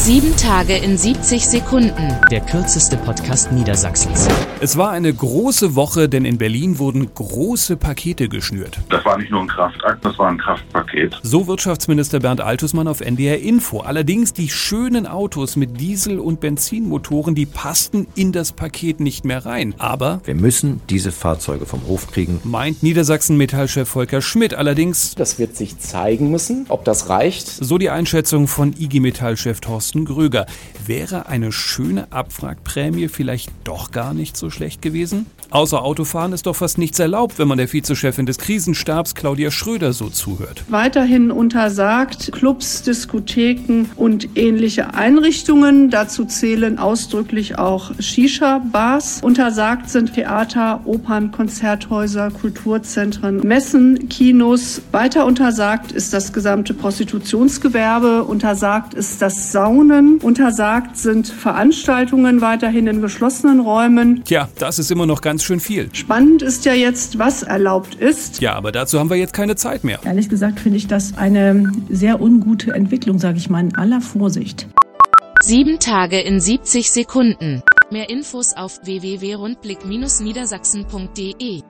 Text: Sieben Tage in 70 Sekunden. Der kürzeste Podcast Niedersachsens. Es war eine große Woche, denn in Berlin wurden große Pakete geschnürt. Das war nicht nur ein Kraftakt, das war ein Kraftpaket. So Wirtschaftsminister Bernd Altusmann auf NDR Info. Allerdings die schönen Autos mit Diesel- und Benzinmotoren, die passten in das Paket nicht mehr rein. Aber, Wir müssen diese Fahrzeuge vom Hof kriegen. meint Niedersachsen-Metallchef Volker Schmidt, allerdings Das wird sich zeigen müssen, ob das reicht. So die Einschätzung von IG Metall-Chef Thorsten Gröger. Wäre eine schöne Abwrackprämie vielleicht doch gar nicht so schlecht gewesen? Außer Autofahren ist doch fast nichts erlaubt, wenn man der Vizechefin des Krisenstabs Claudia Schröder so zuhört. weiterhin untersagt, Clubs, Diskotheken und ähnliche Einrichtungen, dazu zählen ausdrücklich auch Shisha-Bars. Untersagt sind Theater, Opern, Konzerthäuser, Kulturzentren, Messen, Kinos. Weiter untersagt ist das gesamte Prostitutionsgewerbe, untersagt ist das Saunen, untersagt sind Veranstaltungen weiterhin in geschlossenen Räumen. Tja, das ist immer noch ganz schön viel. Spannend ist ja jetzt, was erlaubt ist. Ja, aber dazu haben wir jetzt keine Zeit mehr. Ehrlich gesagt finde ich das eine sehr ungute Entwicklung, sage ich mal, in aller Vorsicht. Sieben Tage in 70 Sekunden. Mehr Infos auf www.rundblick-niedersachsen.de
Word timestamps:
Sieben 0.00 0.34
Tage 0.36 0.74
in 0.76 0.96
70 0.96 1.44
Sekunden. 1.44 2.14
Der 2.30 2.40
kürzeste 2.40 2.96
Podcast 2.96 3.52
Niedersachsens. 3.52 4.26
Es 4.60 4.76
war 4.78 4.90
eine 4.90 5.12
große 5.12 5.74
Woche, 5.74 6.08
denn 6.08 6.24
in 6.24 6.38
Berlin 6.38 6.78
wurden 6.78 7.12
große 7.14 7.76
Pakete 7.76 8.28
geschnürt. 8.28 8.78
Das 8.90 9.04
war 9.04 9.18
nicht 9.18 9.30
nur 9.30 9.42
ein 9.42 9.48
Kraftakt, 9.48 10.02
das 10.04 10.16
war 10.18 10.28
ein 10.28 10.38
Kraftpaket. 10.38 11.18
So 11.22 11.46
Wirtschaftsminister 11.46 12.20
Bernd 12.20 12.40
Altusmann 12.40 12.88
auf 12.88 13.00
NDR 13.00 13.40
Info. 13.40 13.80
Allerdings 13.80 14.32
die 14.32 14.48
schönen 14.48 15.06
Autos 15.06 15.56
mit 15.56 15.78
Diesel- 15.80 16.20
und 16.20 16.40
Benzinmotoren, 16.40 17.34
die 17.34 17.46
passten 17.46 18.06
in 18.14 18.32
das 18.32 18.52
Paket 18.52 19.00
nicht 19.00 19.24
mehr 19.24 19.44
rein. 19.44 19.74
Aber, 19.78 20.20
Wir 20.24 20.36
müssen 20.36 20.80
diese 20.88 21.12
Fahrzeuge 21.12 21.66
vom 21.66 21.86
Hof 21.86 22.10
kriegen. 22.10 22.40
meint 22.44 22.82
Niedersachsen-Metallchef 22.82 23.88
Volker 23.88 24.22
Schmidt, 24.22 24.54
allerdings 24.54 25.14
Das 25.16 25.38
wird 25.38 25.56
sich 25.56 25.78
zeigen 25.80 26.30
müssen, 26.30 26.66
ob 26.68 26.84
das 26.84 27.08
reicht. 27.10 27.48
So 27.48 27.76
die 27.78 27.90
Einschätzung 27.90 28.46
von 28.46 28.72
IG 28.78 29.00
Metall-Chef 29.00 29.60
Thorsten 29.88 30.04
Gröger. 30.04 30.44
Wäre 30.86 31.28
eine 31.28 31.50
schöne 31.50 32.12
Abwrackprämie 32.12 33.08
vielleicht 33.08 33.50
doch 33.64 33.90
gar 33.90 34.12
nicht 34.12 34.36
so 34.36 34.50
schlecht 34.50 34.82
gewesen? 34.82 35.24
Außer 35.50 35.82
Autofahren 35.82 36.34
ist 36.34 36.44
doch 36.44 36.56
fast 36.56 36.76
nichts 36.76 36.98
erlaubt, 36.98 37.38
wenn 37.38 37.48
man 37.48 37.56
der 37.56 37.72
Vizechefin 37.72 38.26
des 38.26 38.36
Krisenstabs 38.36 39.14
Claudia 39.14 39.50
Schröder 39.50 39.94
so 39.94 40.10
zuhört. 40.10 40.64
weiterhin 40.68 41.30
untersagt, 41.30 42.32
Clubs, 42.32 42.82
Diskotheken 42.82 43.86
und 43.96 44.36
ähnliche 44.36 44.92
Einrichtungen, 44.92 45.88
dazu 45.88 46.26
zählen 46.26 46.78
ausdrücklich 46.78 47.56
auch 47.56 47.92
Shisha-Bars. 47.98 49.20
Untersagt 49.22 49.88
sind 49.88 50.12
Theater, 50.12 50.82
Opern, 50.84 51.32
Konzerthäuser, 51.32 52.30
Kulturzentren, 52.30 53.38
Messen, 53.38 54.10
Kinos. 54.10 54.82
Weiter 54.92 55.24
untersagt 55.24 55.92
ist 55.92 56.12
das 56.12 56.34
gesamte 56.34 56.74
Prostitutionsgewerbe, 56.74 58.24
untersagt 58.24 58.92
ist 58.92 59.22
das 59.22 59.50
Saunen, 59.78 60.18
untersagt 60.18 60.96
sind 60.96 61.28
Veranstaltungen 61.28 62.40
weiterhin 62.40 62.88
in 62.88 63.00
geschlossenen 63.00 63.60
Räumen. 63.60 64.24
Tja, 64.24 64.48
das 64.58 64.80
ist 64.80 64.90
immer 64.90 65.06
noch 65.06 65.20
ganz 65.20 65.44
schön 65.44 65.60
viel. 65.60 65.88
Spannend 65.92 66.42
ist 66.42 66.64
ja 66.64 66.74
jetzt, 66.74 67.20
was 67.20 67.44
erlaubt 67.44 67.94
ist. 67.94 68.40
Ja, 68.40 68.54
aber 68.54 68.72
dazu 68.72 68.98
haben 68.98 69.08
wir 69.08 69.16
jetzt 69.16 69.34
keine 69.34 69.54
Zeit 69.54 69.84
mehr. 69.84 70.00
Ehrlich 70.04 70.28
gesagt 70.28 70.58
finde 70.58 70.78
ich 70.78 70.88
das 70.88 71.16
eine 71.16 71.70
sehr 71.88 72.20
ungute 72.20 72.72
Entwicklung, 72.72 73.20
sage 73.20 73.38
ich 73.38 73.48
mal, 73.50 73.60
in 73.60 73.76
aller 73.76 74.00
Vorsicht. 74.00 74.66
Sieben 75.42 75.78
Tage 75.78 76.20
in 76.20 76.40
70 76.40 76.90
Sekunden. 76.90 77.62
Mehr 77.92 78.10
Infos 78.10 78.56
auf 78.56 78.80
www.rundblick-niedersachsen.de 78.84 81.62